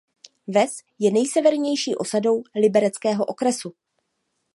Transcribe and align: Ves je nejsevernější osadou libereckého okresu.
Ves 0.47 0.77
je 0.99 1.11
nejsevernější 1.11 1.95
osadou 1.95 2.43
libereckého 2.55 3.25
okresu. 3.25 3.73